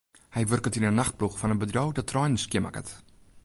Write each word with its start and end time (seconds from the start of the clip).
Hy 0.35 0.41
wurket 0.47 0.77
yn 0.77 0.87
'e 0.87 0.91
nachtploech 0.93 1.37
fan 1.39 1.53
in 1.53 1.61
bedriuw 1.61 1.91
dat 1.93 2.09
treinen 2.09 2.41
skjinmakket. 2.43 2.89